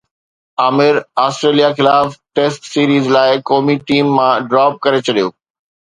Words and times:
Amir 0.61 0.95
Australia 1.25 1.69
خلاف 1.77 2.17
test 2.35 2.61
series 2.73 3.05
لاءِ 3.19 3.31
قومي 3.53 3.75
ٽيم 3.91 4.05
مان 4.19 4.33
ڊراپ 4.51 4.73
ڪري 4.85 4.99
ڇڏيو 5.07 5.29